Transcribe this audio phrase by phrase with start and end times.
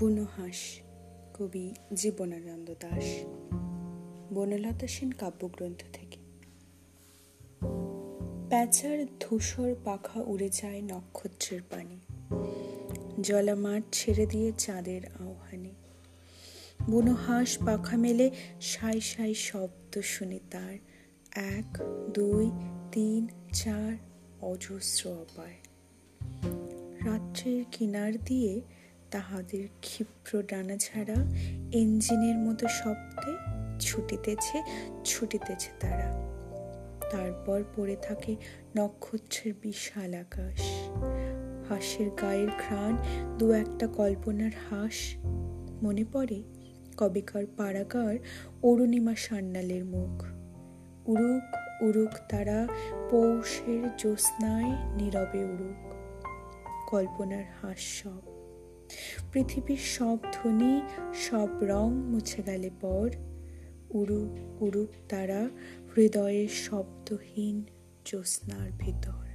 [0.00, 0.80] বুনো হাঁস
[1.38, 3.04] কবি জীবনানন্দ দাস,
[4.34, 6.16] বনলতা সেন কাব্যগ্রন্থ থেকে।
[8.48, 11.96] প্যাঁচার ধূসর পাখা উড়ে যায় নক্ষত্রের পানে।
[13.22, 15.70] জলা মাঠ ছেড়ে দিয়ে চাঁদের আহ্বানে।
[16.82, 18.30] বুনো হাঁস পাখা মেলে
[18.60, 20.74] সাই সাই শব্দ শুনে তার
[21.34, 21.78] এক,
[22.14, 22.50] দুই,
[22.92, 23.96] তিন, চার
[24.40, 25.54] অজস্র অপায়।
[27.04, 28.60] রাত্রের কিনার দিয়ে
[29.10, 31.14] তাহাদের ক্ষিপ্র ডানা ছাড়া
[31.72, 33.36] ইঞ্জিনের মতো শব্দে
[33.80, 34.62] ছুটিতেছে
[35.04, 36.30] ছুটিতেছে তারা।
[37.10, 38.36] তারপর পড়ে থাকে
[38.76, 40.60] নক্ষত্রের বিশাল আকাশ।
[41.68, 42.96] হাঁসের গায়ের ঘ্রাণ
[43.38, 45.14] দু একটা কল্পনার হাঁস।
[45.82, 46.42] মনে পড়ে
[46.96, 48.16] কবেকার পাড়াকার
[48.62, 50.24] অরুণিমা সান্নালের মুখ।
[51.08, 52.68] উড়ুক উড়ুক তারা
[53.10, 55.94] পৌষের জ্যোৎস্নায় নীরবে উড়ুক।
[56.90, 58.39] কল্পনার হাস সব।
[59.32, 60.80] পৃথিবীর সব ধ্বনি,
[61.28, 63.08] সব রং মুছে গেলে পর
[63.90, 65.48] উড়ুক উড়ুক তারা
[65.96, 67.56] হৃদয়ের শব্দহীন
[68.06, 69.29] জ্যোৎস্নার ভিতর।